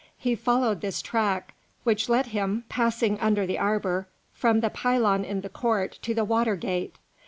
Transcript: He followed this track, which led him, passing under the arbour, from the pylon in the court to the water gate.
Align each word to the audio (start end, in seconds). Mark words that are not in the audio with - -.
He 0.17 0.33
followed 0.33 0.81
this 0.81 0.99
track, 0.99 1.53
which 1.83 2.09
led 2.09 2.25
him, 2.25 2.63
passing 2.69 3.19
under 3.19 3.45
the 3.45 3.59
arbour, 3.59 4.07
from 4.33 4.61
the 4.61 4.71
pylon 4.71 5.23
in 5.23 5.41
the 5.41 5.47
court 5.49 5.99
to 6.01 6.15
the 6.15 6.25
water 6.25 6.55
gate. 6.55 6.95